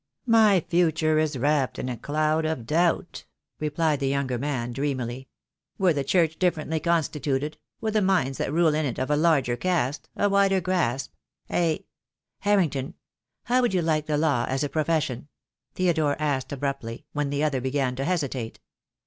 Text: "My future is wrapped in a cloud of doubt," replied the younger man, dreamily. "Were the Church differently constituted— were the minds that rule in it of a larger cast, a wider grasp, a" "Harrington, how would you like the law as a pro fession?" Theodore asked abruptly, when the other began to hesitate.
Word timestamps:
"My 0.25 0.61
future 0.67 1.19
is 1.19 1.37
wrapped 1.37 1.77
in 1.77 1.87
a 1.87 1.95
cloud 1.95 2.43
of 2.43 2.65
doubt," 2.65 3.25
replied 3.59 3.99
the 3.99 4.07
younger 4.07 4.39
man, 4.39 4.71
dreamily. 4.71 5.27
"Were 5.77 5.93
the 5.93 6.03
Church 6.03 6.39
differently 6.39 6.79
constituted— 6.79 7.59
were 7.81 7.91
the 7.91 8.01
minds 8.01 8.39
that 8.39 8.51
rule 8.51 8.73
in 8.73 8.83
it 8.83 8.97
of 8.97 9.11
a 9.11 9.15
larger 9.15 9.55
cast, 9.55 10.09
a 10.15 10.27
wider 10.27 10.59
grasp, 10.59 11.13
a" 11.51 11.85
"Harrington, 12.39 12.95
how 13.43 13.61
would 13.61 13.75
you 13.75 13.83
like 13.83 14.07
the 14.07 14.17
law 14.17 14.47
as 14.49 14.63
a 14.63 14.69
pro 14.69 14.83
fession?" 14.85 15.27
Theodore 15.75 16.19
asked 16.19 16.51
abruptly, 16.51 17.05
when 17.13 17.29
the 17.29 17.43
other 17.43 17.61
began 17.61 17.95
to 17.97 18.03
hesitate. 18.03 18.59